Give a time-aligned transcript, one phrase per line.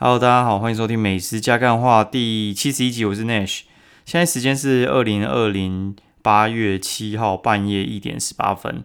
[0.00, 3.62] Hello，大家好，欢迎收听《美食加干话》第七十一集，我是 Nash。
[4.04, 8.84] 现在时间是二零二零八月七号半夜一点十八分，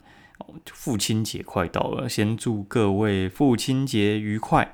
[0.66, 4.74] 父亲节快到了，先祝各位父亲节愉快。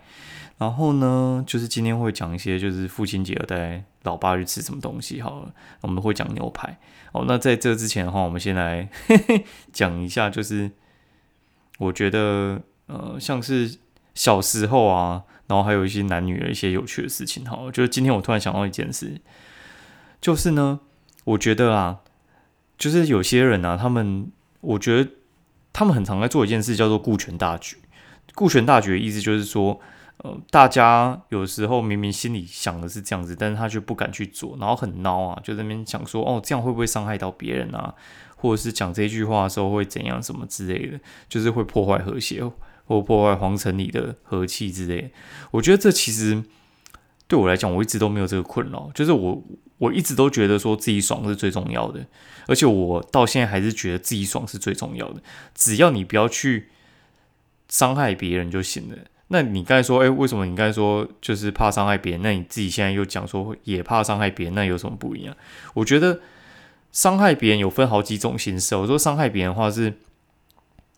[0.59, 5.19] 然后呢，就是今天会讲一些，就是父亲节要带老爸去吃什么东西。
[5.19, 5.51] 好了，
[5.81, 6.79] 我们会讲牛排。
[7.11, 8.87] 哦，那在这之前的话，我们先来
[9.73, 10.71] 讲一下，就是
[11.79, 13.77] 我觉得呃，像是
[14.15, 17.45] 小时候啊，然后还有一些男女的一些有趣的事情。
[17.45, 19.19] 好，就是今天我突然想到一件事，
[20.21, 20.79] 就是呢，
[21.25, 21.99] 我觉得啊，
[22.77, 24.31] 就是有些人啊，他们
[24.61, 25.11] 我觉得
[25.73, 27.75] 他们很常在做一件事，叫做顾全大局。
[28.33, 29.81] 顾全大局的意思就是说。
[30.21, 37.95] 呃，大家有时候明明心里想的是这样子，但是他却不敢去做，然后很孬啊，就在那边想说，哦，这样会不会伤害到别人啊？
[38.35, 42.43] 或者是讲这句话的时候会怎样什么之类的，就是会破坏和谐，
[42.89, 45.11] 或破坏皇城里的和气之类。
[45.51, 46.43] 我觉得这其实
[47.27, 49.43] 对我来讲，我一直都没有这个困扰，就是我
[49.77, 52.03] 我一直都觉得说自己爽是最重要的，
[52.47, 55.21] 而且我到现在还是觉得自己爽是最重要的，
[55.53, 56.69] 只要你不要去
[57.67, 58.97] 伤害别人就行了。
[59.27, 62.23] 那你刚才说，哎，为什么你刚才说就是怕伤害别人？
[62.23, 65.37] 那你自己现在又讲说也怕伤害别人，那有什么不一样？
[65.75, 66.19] 我觉得
[66.91, 68.75] 伤害别人有分好几种形式。
[68.75, 69.93] 我说伤害别人的话是，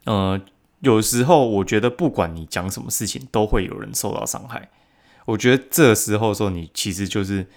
[0.05, 0.39] 呃，
[0.81, 4.69] 有时候我觉得不管你讲什么事情，都会有人受到伤害。
[5.25, 7.47] 我觉得这时候说你其实就是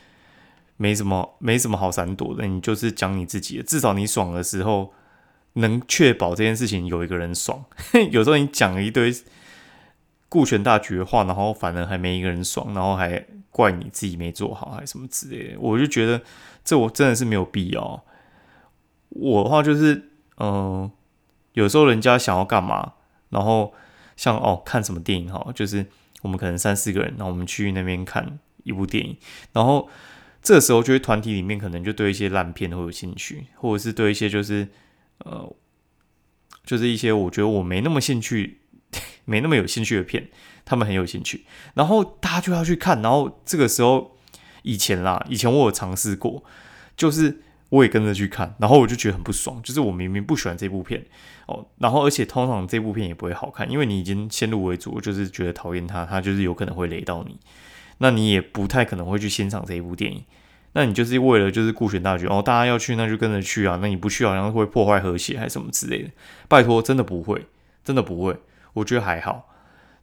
[0.77, 4.95] 没什么没什么好闪躲的，你就是讲你自己的，至少你爽的时候
[5.55, 7.65] 能确保这件事情有一个人爽。
[8.11, 9.15] 有时候你讲了一堆。
[10.27, 16.21] 顾全大局的话，然后反而还没一个人爽，然后还怪你自己没做好，还什么之类的，我就觉得
[16.65, 18.03] 这我真的是没有必要。
[19.11, 20.91] 我的话就是，嗯，
[21.53, 22.94] 有时候人家想要干嘛，
[23.35, 23.75] 然后
[24.17, 25.85] 像哦看什么电影哈，就是
[26.23, 29.15] 我们可能三四个人，然后我们去那边看一部电影，
[29.53, 29.91] 然后
[30.43, 34.69] 这时候就会团体里面可能就对一些烂片会有兴趣，或者是对一些就是
[35.19, 35.55] 呃，
[36.65, 38.61] 就是一些我觉得我没那么兴趣。
[39.27, 40.29] 没那么有兴趣的片，
[40.65, 41.45] 他们很有兴趣，
[41.75, 43.03] 然后大家就要去看。
[43.03, 44.17] 然后这个时候，
[44.63, 46.45] 以前啦，以前我有尝试过，
[46.97, 47.43] 就是
[47.75, 51.05] 我也跟着去看，然后我就觉得很不爽，就是我明明不喜欢这部片
[51.47, 57.37] 哦，然后而且通常这部片也不会好看，因为你已经先入为主，就是觉得讨厌他，他就是有可能会雷到你，
[57.99, 60.23] 那你也不太可能会去欣赏这一部电影。
[60.77, 66.11] 那你就是为了就是顾全大局哦，大家要去那就跟着去啊，那你不去好像会破坏和谐还是什么之类的。
[66.49, 67.47] 拜托，真的不会，
[67.85, 68.37] 真的不会。
[68.75, 69.49] 我觉得还好，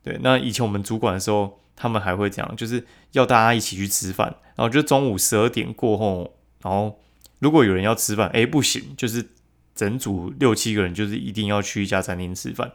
[0.03, 0.17] 对。
[0.21, 4.35] 那以前我们主管的时候，他们还会这样，就是要大家一起去吃饭。
[4.55, 6.99] 然后就中午十二点过后，然后
[7.41, 9.27] 如果有人要吃饭，哎，不行，就是
[9.75, 12.71] 整组六七个人，就是一定要去一家餐厅吃饭。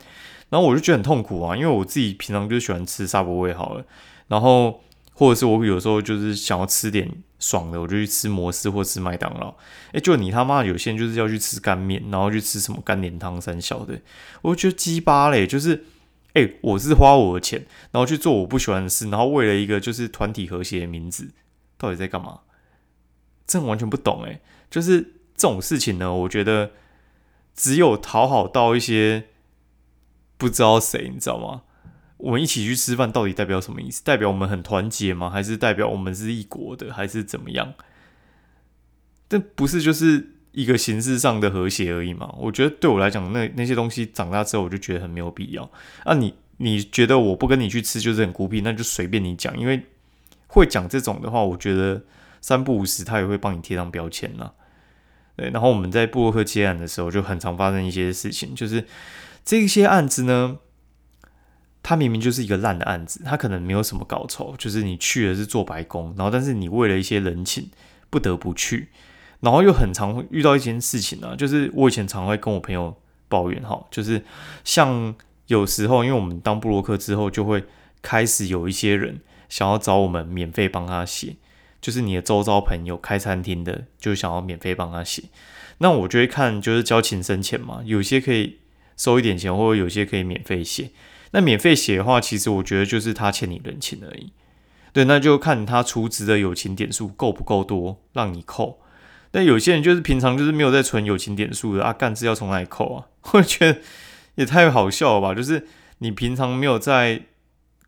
[0.51, 3.85] 然后我就觉得很痛苦啊，因为我自己平常就喜欢吃沙博味好了，
[4.29, 4.83] 然后
[5.15, 9.55] 或者是我有时候就是想要吃点爽的，我就去吃摩斯或吃麦当劳。
[9.93, 14.01] 哎，就你他妈有些人就是要去吃干面，然后去吃什么干连汤三小的，
[14.43, 15.85] 我就觉得鸡巴嘞，就是。
[16.37, 21.31] 哎，我是花我的钱，然后去做我不喜欢的事，然后为了一个就是团体和谐的名字，
[21.79, 22.41] 到底在干嘛？
[23.47, 24.39] 真完全不懂哎。
[24.71, 25.01] 就是
[25.37, 26.73] 这种事情呢，我觉得
[27.55, 29.27] 只有讨好到一些
[30.37, 31.63] 不知道谁，你知道吗？
[32.19, 34.03] 我们一起去吃饭，到底代表什么意思？
[34.03, 35.29] 代表我们很团结吗？
[35.29, 36.93] 还是代表我们是一国的？
[36.93, 37.75] 还是怎么样？
[39.29, 42.35] 这不是就是一个形式上的和谐而已嘛？
[42.39, 45.71] 我觉得对我来讲，那那些东西长大之后，我就觉得很没有必要。
[46.05, 49.85] 啊，你你觉得我不跟你去吃就是很孤僻，那就随便你讲，因为
[50.47, 52.03] 会讲这种的话，我觉得
[52.41, 54.55] 三不五时他也会帮你贴上标签了。
[55.37, 58.87] 对，然后我们在布洛克接案的时候，就很常发生一些事情，就是
[59.45, 60.59] 这些案子呢，
[61.83, 67.71] 它明明就是一个烂的案子，它可能没有什么搞酬，就是你去的是做白工，然后但是你为了一些人情
[68.11, 68.89] 不得不去，
[69.41, 72.97] 然后又很常遇到一件事情呢，就是我以前常会跟我朋友
[73.29, 74.25] 抱怨哈，就是
[74.65, 75.15] 像。
[75.49, 77.63] 有时候，因为我们当布洛克之后，就会
[78.03, 81.37] 开始有一些人想要找我们免费帮他写，
[81.87, 85.23] 就是你的周遭朋友开餐厅的，就想要免费帮他写。
[85.79, 88.59] 那我就会看，就是交情深浅嘛，有些可以
[88.97, 90.91] 收一点钱，或者有些可以免费写。
[91.31, 94.33] 那免费写的话，其实我觉得就是他欠你人情而已。
[94.93, 98.81] 对，那就看他出资的友情点数够不够多，让你扣。
[99.31, 103.07] 但有些人就是平常就是没有在存友情点数的啊，干是要从哪里扣啊？
[103.35, 103.79] 我觉得。
[104.37, 105.35] 也太好笑了吧！
[105.35, 105.67] 就是
[106.01, 107.23] 你平常没有在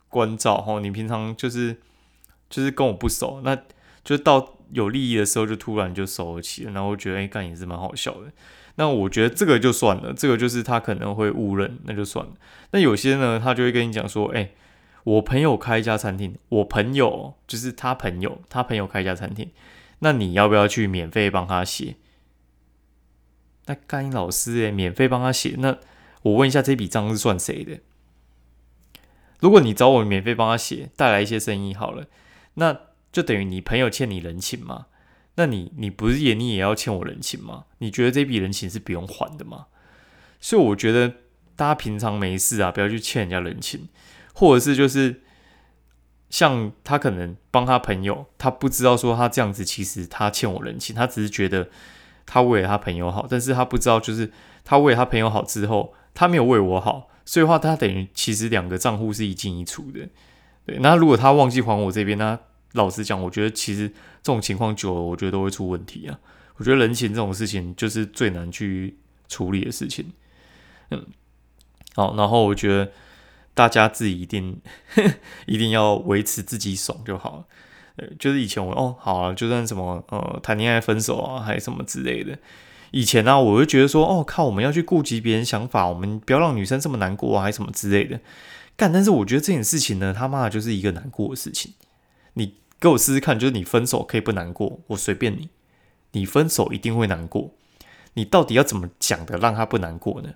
[0.08, 1.76] 关照哈，你平常就是
[2.48, 3.54] 就是跟我不熟，那
[4.08, 8.32] 就到有利益的时候就突然就收了起，然后觉得哎干也是蛮好笑的。
[8.76, 12.32] 那我觉得这个就算了，这个就是他可能会误认，那就算了。
[12.70, 14.52] 那有些呢，他就会跟你讲说，哎，
[15.04, 19.50] 我朋友开一家餐厅，我朋友就是他朋友，他朋友开一家餐厅，
[19.98, 21.96] 那你要不要去免费帮他写？
[23.66, 25.76] 那干老师诶，免费帮他写，那
[26.22, 27.80] 我问一下，这笔账是算谁的？
[29.40, 32.06] 如果你找我免费帮他写，带来一些生意好了，
[32.54, 32.87] 那
[33.18, 34.86] 就等于你朋友欠你人情嘛？
[35.34, 37.64] 那你你不是也你也要欠我人情吗？
[37.78, 39.66] 你觉得这笔人情是不用还的吗？
[40.38, 41.08] 所以我觉得
[41.56, 43.88] 大家平常没事啊，不要去欠人家人情，
[44.34, 45.22] 或者是就是
[46.30, 51.68] 像他可能帮他朋友，他不知道说他这样子其实他欠我人情，他只是觉得
[52.24, 54.30] 他为了他朋友好，但是他不知道就是
[54.64, 57.08] 他为了他朋友好之后，他没有为我好。
[57.24, 60.08] 所以话，他等于其实两个账户是一进一出的，
[60.64, 60.78] 对。
[60.78, 62.38] 那如果他忘记还我这边，那
[62.72, 66.18] 老实讲，我觉得其实这种情况久了，我觉得都会出问题啊。
[66.56, 68.96] 我觉得人情这种事情就是最难去
[69.28, 70.12] 处理的事情。
[70.90, 71.06] 嗯，
[71.94, 72.90] 好，然后我觉得
[73.54, 74.60] 大家自己一定
[75.46, 77.44] 一定要维持自己爽就好了。
[77.96, 82.38] 对，就是以前我哦，好啊，就算什么呃谈恋爱分手啊，还是什么之类的。
[82.90, 88.20] 以前呢，我就觉得说，哦靠，我们要去顾及别人想法，我们不要让女生这么难过啊，还是什么之类的。
[88.76, 91.74] 干，但是我觉得这件事情呢，他妈就是一个难过的事情。
[92.38, 95.50] 你给我试试看，就是你分手可以不难过，我随便你。
[96.12, 97.52] 你分手一定会难过，
[98.14, 100.34] 你到底要怎么讲的让他不难过呢？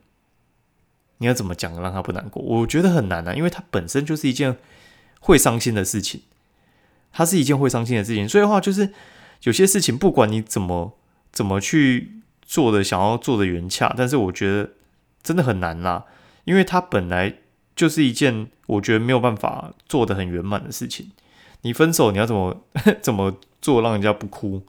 [1.18, 2.42] 你要怎么讲让他不难过？
[2.42, 4.58] 我觉得很难啊，因为他本身就是一件
[5.20, 6.22] 会伤心的事情，
[7.12, 8.28] 它是一件会伤心的事情。
[8.28, 8.92] 所以的话，就是
[9.44, 10.98] 有些事情不管你怎么
[11.32, 12.18] 怎么去。
[12.44, 14.72] 做的想要做的圆洽，但是我觉得
[15.22, 16.04] 真的很难啦，
[16.44, 17.38] 因为它本来
[17.74, 21.12] 就是一件我觉得没有办法做的很圆满的事情。
[21.62, 22.64] 你分手你要怎么
[23.02, 24.62] 怎么做让人家不哭，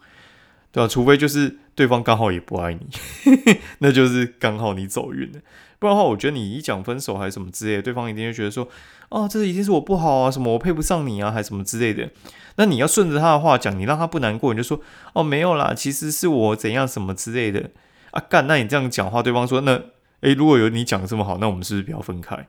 [0.71, 0.87] 对吧？
[0.87, 2.87] 除非就是对方刚好也不爱你，
[3.79, 5.39] 那就是刚好你走运了。
[5.79, 8.69] 不然的话，我觉得你一讲分手还是什么之类的，对方一定会觉得说，
[9.09, 12.09] 哦，这一定是我不好啊，什么我配不上你啊，还是什么之类的。
[12.55, 14.79] 那你要顺着他的话讲，你让他不难过，你就说，
[15.11, 17.71] 哦，没有啦，其实是我怎样什么之类的
[18.11, 18.23] 啊。
[18.29, 19.81] 干，那你这样讲话，对方说，那，
[20.21, 22.47] 诶，如果有你讲的这么好，那我们是不是不要分开？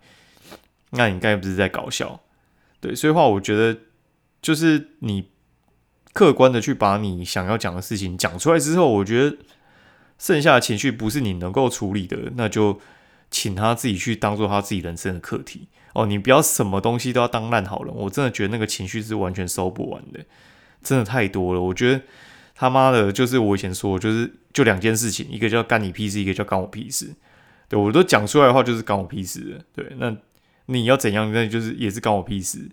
[0.91, 2.21] 那你刚才不是在搞笑？
[2.81, 3.77] 对，所以话，我觉得
[4.45, 5.31] 就是你
[6.13, 9.39] 客观的去把你想要讲的事情讲出来之后，我觉得
[10.19, 12.79] 剩下的情绪不是你能够处理的，那就。
[13.31, 17.93] 请他自己去当做他自己人生的课题哦，你不要什么东西都要当烂好人。
[17.93, 20.21] 我真的觉得那个情绪是完全收不完的，
[20.85, 21.61] 真的太多了。
[21.61, 22.03] 我觉得
[22.55, 27.13] 他妈的，就是我以前说，就是就两件事情，一个叫干你屁事，一个叫干我屁事。
[27.69, 29.61] 对我都讲出来的话，就是干我屁事。
[29.75, 30.17] 对，那
[30.67, 32.71] 你要怎样，那就是也是干我屁事。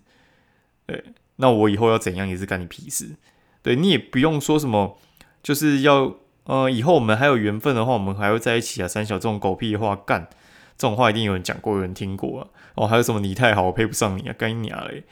[0.86, 1.02] 对，
[1.36, 3.16] 那我以后要怎样也是干你屁事。
[3.62, 4.98] 对你也不用说什么，
[5.42, 8.88] 就是要呃，以后我们还有缘分的话，我们还会在一起啊。
[8.88, 10.28] 三小这种狗屁的话干。
[10.76, 12.48] 这种话一定有人讲过，有人听过啊。
[12.74, 15.04] 哦，还有什么你太好，我配不上你啊，干你娘嘞！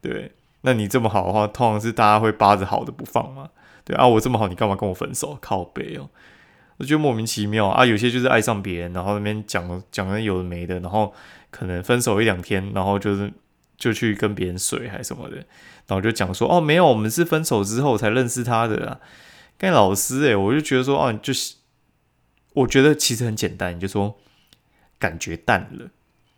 [0.00, 0.32] 对，
[0.62, 3.50] 那你这么好的话，通常是大家会扒着好的不放嘛。
[3.84, 5.38] 对啊，我这么好，你干嘛跟我分手？
[5.40, 6.08] 靠背哦，
[6.78, 7.86] 我觉得莫名其妙啊。
[7.86, 11.12] 有些就是爱上别人，然后那边讲讲的有的没的，然后
[11.50, 13.32] 可能分手一两天，然后就是
[13.82, 15.36] 就去跟别人睡还是什么的，
[15.86, 19.00] 然后就讲说哦，没有，我们是分手之后才认识他的啊。
[19.58, 21.56] 跟老师诶，我就觉得说哦，就是
[22.52, 24.18] 我觉得其实很简单，你就说。
[24.98, 25.90] 感觉淡了，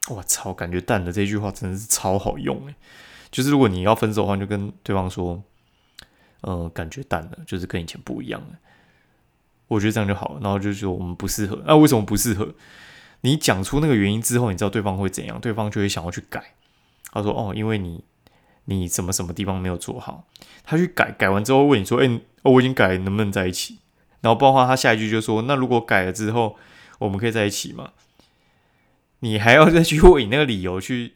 [0.09, 0.51] 我操！
[0.55, 2.75] 感觉淡了这句话真的是超好用诶。
[3.31, 5.43] 就是如果你要分手的话，就跟对方说，
[6.41, 8.57] 呃，感觉淡了，就是跟以前不一样了。
[9.69, 10.41] 我觉得这样就好了。
[10.41, 12.55] 然后就说我们不适合，那为什么不适合？
[13.21, 15.39] 你讲出那个原因之后，你知道对方会怎样？
[15.39, 16.55] 对方就会想要去改。
[17.15, 18.05] 他说：“哦，因为你
[18.67, 20.27] 你什么什么地方没有做好。”
[20.65, 23.79] 他去改，改完之后问你说：“哎，我已经改，能不能在一起？”
[24.21, 26.57] 然后包括他下一句就说：“那如果改了之后，
[26.99, 27.93] 我们可以在一起吗？”
[29.21, 31.15] 你还要再去为你那个理由去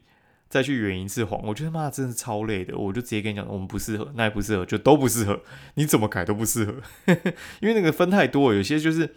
[0.48, 2.74] 再去圆一次谎，我觉得妈真的超累的。
[2.74, 5.40] 我就直接跟你讲，我们不适合，那也不适合，就都不适合。
[5.74, 6.74] 你怎么改都不适合，
[7.60, 9.14] 因为那个分太多，有些就是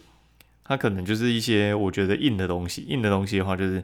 [0.66, 3.82] 他可能就是一些我觉得硬的东西，硬的东西的话就是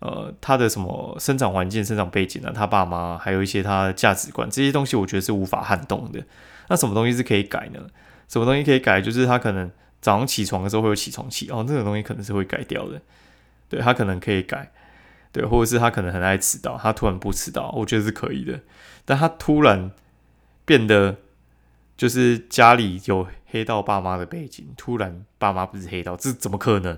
[0.00, 6.22] 呃他的什么生长环境、生长背景啊，他爸妈还有一些他的价值观这些东西，我觉得是无法撼动的。
[6.68, 7.80] 那什么东西是可以改呢？
[8.28, 9.00] 什么东西可以改？
[9.00, 13.00] 就是他可能早上起床的时候会有起床气哦，这种东西可能是会改掉的。
[13.68, 14.70] 对他可能可以改，
[15.32, 18.60] 对，或者是他可能很爱迟到，他突然不迟到，我觉得是可以的。
[19.04, 19.90] 但他突然
[20.64, 21.16] 变得
[21.96, 26.94] 就是家里有黑道爸妈的背景，突然爸妈不是黑道，这怎么可能？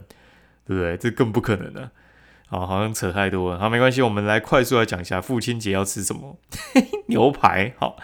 [0.64, 0.96] 对不对？
[0.96, 1.90] 这更不可能了。
[2.50, 3.58] 好，好像扯太多了。
[3.58, 6.36] 好，没关系，我们来快速来讲一下父亲节要吃什么
[7.08, 7.72] 牛排。
[7.78, 7.96] 好，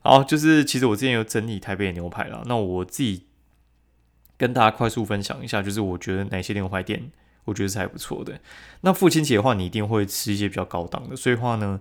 [0.00, 3.26] 好，就是其实我之前有整理台北的牛排了，那我自己
[4.36, 7.10] 跟大家快速分享一下，就是我觉得哪些牛排店。
[7.44, 8.38] 我觉得是还不错的。
[8.82, 11.80] 那父亲节的话，你一定会吃一些比较高档的，所以话呢，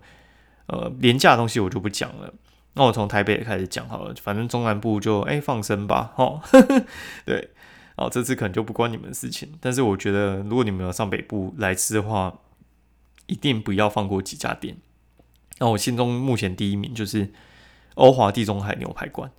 [0.66, 2.34] 呃，廉价的东西我就不讲了。
[2.74, 6.42] 那我从台北开始讲好了，反正中南部就哎放生吧，哈，
[7.28, 7.52] 对，
[7.98, 9.50] 哦，这次可能就不关你们的事情。
[9.60, 12.40] 但是我觉得，如果你们要上北部来吃的话，
[13.28, 14.78] 一定不要放过几家店。
[15.60, 17.32] 那我心中目前第一名就是
[17.96, 19.32] 欧华地中海牛排馆。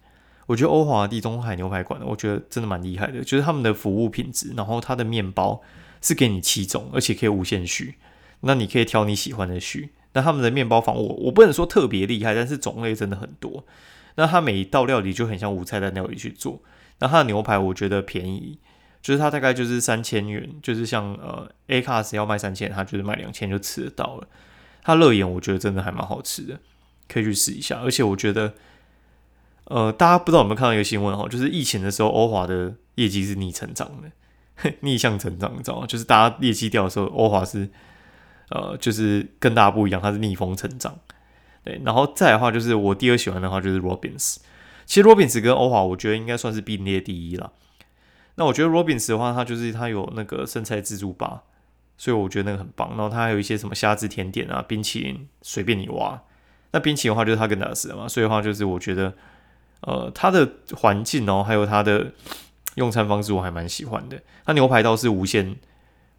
[0.47, 5.63] 我觉得欧华地中海牛排馆，我觉得真的蛮厉害的，就是他们的服务品质，然后它的面包
[6.01, 7.97] 是给你七种，而且可以无限续，
[8.41, 9.91] 那你可以挑你喜欢的续。
[10.15, 13.65] 那他们的面包房，我我不能说特别厉害，但是种类真的很多。
[14.17, 16.61] 那它每一道料理就很像无菜单料理去做。
[17.03, 18.59] 那它的牛排我觉得便宜，
[19.03, 24.29] 就是它大概就是三千元，就是像呃 A class 要卖三千，它就是卖两千就吃得到了。
[24.83, 26.59] 它乐眼我觉得真的还蛮好吃的，
[27.09, 27.81] 可以去试一下。
[27.81, 28.55] 而且我觉得，
[29.65, 35.87] 呃，大家不知道有没有看到一个新闻哈，就是疫情的时候，欧华的业绩是逆成长的， 逆向成长，你知道吗？
[35.87, 37.69] 就是大家业绩掉的时候，欧华是。
[38.51, 40.95] 呃，就是跟大家不一样，它是逆风成长，
[41.65, 44.37] 对，然后再的话，就是我第二喜欢的话就是 Robins，
[44.93, 47.51] 其实 Robins 跟欧华，我觉得应该算是并列第一了。
[48.35, 51.45] 那我觉得 Robins 的话，它就是它有那个生菜自助吧，
[51.97, 52.91] 所以我觉得那个很棒。
[52.91, 56.23] 然后它还有一些什么虾子甜点啊、冰淇淋，随便你挖。
[56.73, 59.15] 那冰淇淋的话就是它跟达斯的嘛，所以的话就是我觉得，
[59.81, 60.47] 呃，它的
[60.77, 62.13] 环境哦，还有它的
[62.75, 64.21] 用餐方式我还蛮喜欢的。
[64.45, 65.57] 它牛排刀是无限，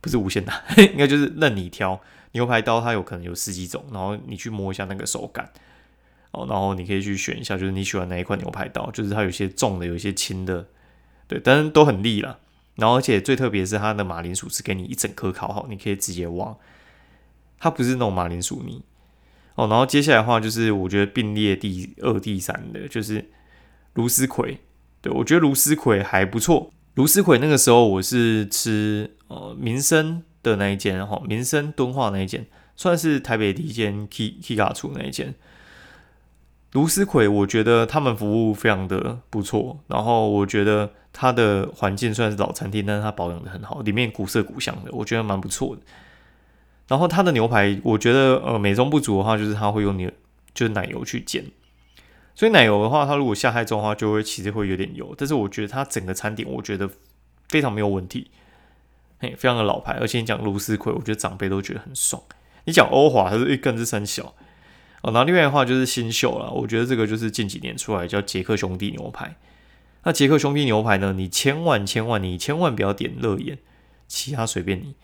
[0.02, 2.02] 不是无限大， 应该就是任你挑。
[2.32, 5.52] 牛排刀它有可能有十几种，然后你去摸一下那个手感
[6.34, 10.68] 哦，然后你可以去选一下，就是你喜欢哪一款牛排刀，就是它有些重的，有一些轻的，
[11.28, 12.40] 对，但是都很利了。
[12.76, 16.56] 然后而且最特别是它的马铃薯是给你一整颗烤好，你可以直接挖，
[17.58, 18.84] 它不是那种马铃薯泥
[19.56, 19.68] 哦。
[19.68, 23.32] 然后接下来的话就是我觉得并列第二、第三的就是
[23.94, 24.60] 卢斯葵，
[25.02, 26.72] 对我觉得卢斯葵还不错。
[26.96, 30.24] 卢斯葵那个时候我是吃呃民生。
[30.44, 35.34] 的那一间哈，民生敦化那一间，算是台北第一间 K K 卡处那一间。
[36.74, 45.82] 卢思奎，我觉得他们服务非常的不错，然后我觉得它的环境虽然是老餐厅，但是它保养的很好，里面古色古香的，我觉得蛮不错的。
[46.88, 50.12] 然后它的牛排，我觉得呃美中不足的话，就是它会用牛
[50.54, 51.46] 就是奶油去煎，
[52.34, 55.14] 所以奶油的话，它如果下太重的话，就会其实会有点油。
[55.16, 56.90] 但是我觉得它整个餐点，我觉得
[57.50, 58.32] 非常没有问题。
[59.20, 62.22] 嘿非常的老牌，而且你讲卢斯奎，我觉得长辈都觉得很爽。
[62.66, 64.34] 你讲欧华，它是一根是三小
[65.04, 65.14] 哦。
[65.14, 69.38] 然后另外的话就是新秀了，我觉得这个就是近几年出来叫杰克兄弟牛排。
[70.04, 73.60] 那杰克兄弟牛排呢，你千万千万你千万不要点乐眼，
[74.08, 74.96] 其他随便你，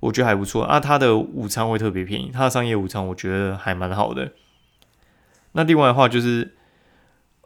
[0.00, 0.80] 我觉得还不错啊。
[0.80, 4.32] 它的午餐会特别便宜，它的商业午餐我觉得还蛮好的。
[5.52, 6.54] 那另外的话就是，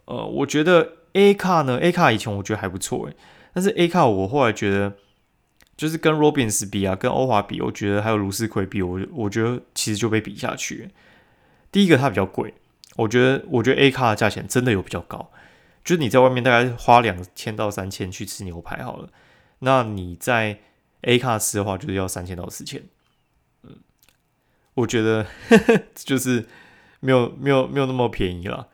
[0.05, 3.15] 呃，我觉得 A 卡呢，A 卡以前我觉得还不错诶，
[3.53, 4.93] 但是 A 卡我后来觉得。
[5.77, 10.87] 就是跟 Robins 比啊，跟欧华比，我觉得还有卢斯奎比，我我觉得其实就被比下去。
[11.71, 12.53] 第一个它比较贵，
[12.97, 15.31] 我觉得我觉得 A 卡的价钱真的有比较高，
[15.83, 19.09] 就是你在外面大概花两千到三千去吃牛排好了，
[19.59, 20.59] 那你在
[21.01, 22.83] A 卡吃的话就是要三千到四千。
[23.63, 23.77] 嗯，
[24.73, 25.25] 我觉得
[25.95, 26.47] 就是
[26.99, 28.67] 没有没有没有那么便宜了。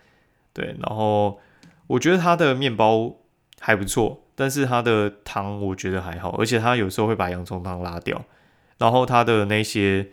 [0.53, 1.39] 对，然后
[1.87, 3.15] 我觉得它的面包
[3.59, 4.23] 还不错。
[4.39, 8.23] 但是它的汤我觉得还好，而且它有时候会把洋葱汤拉掉，
[8.77, 10.09] 然后它的那些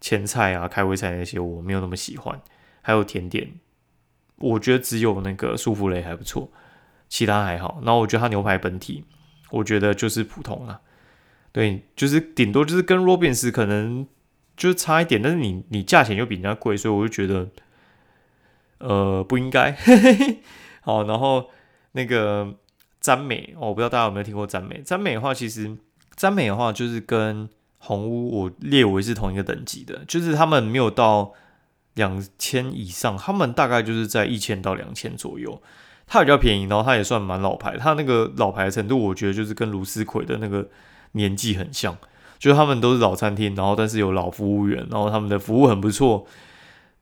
[0.00, 2.40] 前菜啊、开胃菜那些我没有那么喜欢，
[2.82, 3.52] 还有甜点，
[4.36, 6.50] 我觉得只有那个舒芙蕾还不错，
[7.08, 7.80] 其他还好。
[7.84, 9.04] 然后我觉得它牛排本体，
[9.50, 10.80] 我觉得就是普通了，
[11.52, 14.06] 对，就是顶多就是跟 Robins 可能
[14.56, 17.48] 就是差一点，但是你你价钱又比人家贵，所以我就觉得，
[18.78, 19.76] 呃，不应该。
[20.82, 21.50] 好，然后
[21.92, 22.56] 那个。
[23.02, 24.82] 詹美，我不知道大家有没有听过詹美。
[24.82, 25.74] 詹美的话，其实
[26.16, 27.48] 詹美的话就是跟
[27.80, 31.32] 红屋我列为是同一个等级的，就是他们没有到
[31.94, 35.60] 两千以上，他们大概就是在一千到两千左右。
[36.06, 37.76] 它比较便宜，然后它也算蛮老牌。
[37.76, 40.68] 它那个老牌程度，我觉得就是跟卢思奎的那个
[41.12, 41.96] 年纪很像，
[42.36, 46.26] 就是他们都是老餐厅，然后但是有老服务员，然后他们的服务很不错。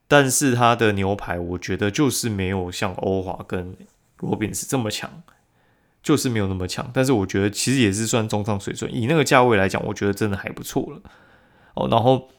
[0.07, 3.75] 但是它的牛排，我觉得就是没有像欧华跟
[4.19, 5.23] 罗宾斯这么强。
[6.01, 8.89] 就是没有那么强，但是我觉得其实也是算中上水准。
[8.93, 11.01] 以那个价位来讲，我觉得真的还不错了。
[11.75, 12.29] 哦，然后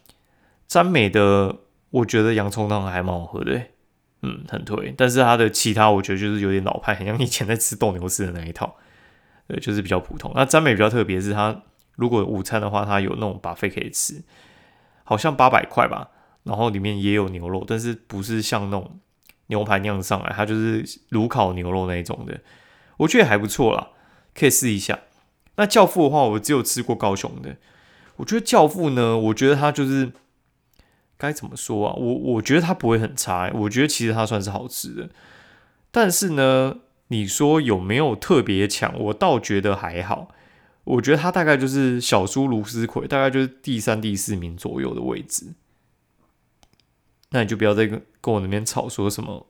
[0.66, 1.58] 詹美的，
[1.90, 3.60] 我觉得洋葱汤还蛮好喝的，
[4.22, 4.94] 嗯，很推。
[4.96, 8.76] 但是它的其他，我觉得就是有点老派，很像以前在吃斗牛士的那一套，
[9.46, 10.32] 对，就是比较普通。
[10.34, 11.62] 那詹美比较特别，是它
[11.96, 14.22] 如果午餐的话，它有那种把费可以吃，
[15.04, 16.08] 好像八百块吧，
[16.44, 18.98] 然后里面也有牛肉，但是不是像那种
[19.48, 22.40] 牛排那样上来，它就是炉烤牛肉那一种的。
[23.00, 23.90] 我觉得还不错啦，
[24.35, 25.00] 可以试一下。
[25.57, 27.57] 那教父的话，我只有吃过高雄的，
[28.16, 30.12] 我觉得《教父》呢，我觉得他就是
[31.19, 31.95] 该怎么说啊？
[31.95, 35.11] 我我觉得他不会很差，我觉得其实他算是好吃的。
[35.90, 36.78] 但是呢，
[37.09, 38.99] 你说有没有特别强？
[38.99, 40.28] 我倒觉得还好。
[40.85, 45.54] 我觉得他大概就是小苏卢斯奎，大概就是第三、第四名左右的位置。
[47.30, 49.47] 那你就不要再跟跟我那边吵说什么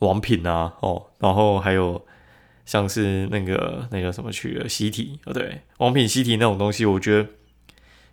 [0.00, 2.04] 王品啊，哦，然后还有
[2.64, 7.28] 像是那个那个什么去了习题哦，对，王品习题那种东西，我觉得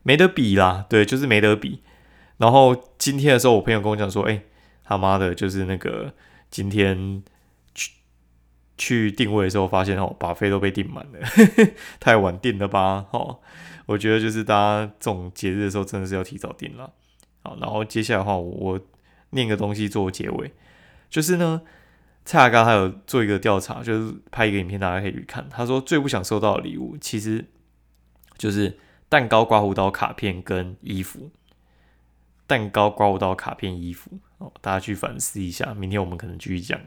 [0.04, 1.82] 没得比啦，对，就是没得比。
[2.38, 4.44] 然后今天的时候，我朋友跟我讲说，哎，
[4.84, 6.14] 他妈的，就是那个
[6.50, 7.24] 今天。
[7.74, 7.92] 去
[8.78, 11.20] 去定位的时候，发现哦，把飞都被订满了，
[12.02, 13.06] 太晚订了吧？
[13.12, 13.40] 哦，
[13.86, 16.92] 我觉得就是大家这种节日的时候，真的是要提早订了。
[17.44, 18.80] 好，然后接下来的话，我
[19.30, 20.52] 念个东西做结尾，
[21.12, 21.62] 就是呢，
[22.26, 25.48] 蔡阿刚还有做一个调查，就是拍一个影片，大家可以去看。
[25.48, 27.46] 他说最不想收到的礼物，其实
[28.38, 31.30] 就是蛋糕、刮胡刀、卡片跟衣服。
[32.48, 35.74] 蛋糕、刮胡刀、卡片、衣服，哦，大家去反思一下。
[35.74, 36.80] 明天我们可能继续讲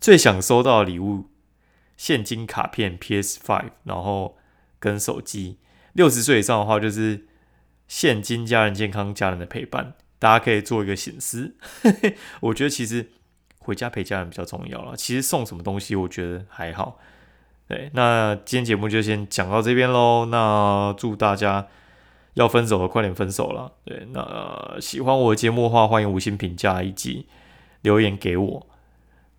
[0.00, 1.30] 最想收到的礼物。
[1.96, 4.38] 现金卡片、PS Five，然后
[4.78, 5.58] 跟手机。
[5.94, 7.26] 六十岁以上的话，就是
[7.88, 9.94] 现金、家人健康、家人的陪伴。
[10.20, 11.56] 大家可以做一个醒思。
[12.42, 13.10] 我觉得其实
[13.68, 14.96] 回家陪家人比较重要了。
[14.96, 16.98] 其实送什么东西，我觉得还好。
[17.66, 20.24] 对，那今天节目就先讲到这边喽。
[20.24, 21.66] 那祝大家
[22.32, 23.70] 要分手的快点分手了。
[23.84, 27.26] 对，那喜欢我的节目的话，欢迎五星评价以及
[27.82, 28.66] 留言给我。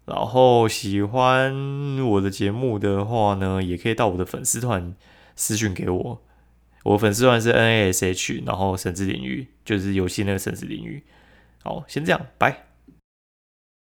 [0.06, 4.94] 然后喜欢我的节目的话呢，也可以到我的粉丝团
[5.36, 6.22] 私讯给我。
[6.84, 11.04] 我粉丝团是 N A S H，然后神之领域就是游戏那个神之领域。
[11.64, 12.69] 好，先这样，拜。